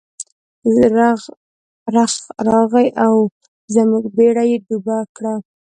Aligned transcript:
رخ 1.95 2.13
راغی 2.47 2.87
او 3.05 3.13
زموږ 3.73 4.03
بیړۍ 4.15 4.47
یې 4.53 4.57
ډوبه 4.65 4.97
کړه. 5.15 5.33